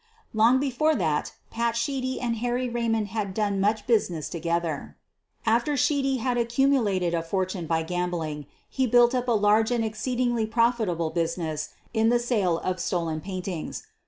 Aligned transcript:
Long 0.33 0.59
before 0.59 0.95
that 0.95 1.33
"Pat" 1.51 1.75
Sheedy 1.77 2.19
and 2.19 2.37
Harry 2.37 2.67
Eay 2.67 2.89
mond 2.89 3.09
had 3.09 3.35
done 3.35 3.59
much 3.61 3.85
business 3.85 4.29
together. 4.29 4.97
After 5.45 5.77
Sheedy 5.77 6.17
had 6.17 6.39
accumulated 6.39 7.13
a 7.13 7.21
fortune 7.21 7.67
by 7.67 7.83
gambling, 7.83 8.47
he 8.67 8.87
built 8.87 9.13
up 9.13 9.27
a 9.27 9.31
large 9.31 9.69
and 9.69 9.85
exceedingly 9.85 10.47
profitable 10.47 11.11
business 11.11 11.65
54 11.65 11.67
SOPHIE 11.67 11.79
LYONS 11.99 12.03
in 12.03 12.09
the 12.09 12.19
sale 12.19 12.57
of 12.57 12.79
stolen 12.79 13.21
paintings. 13.21 13.83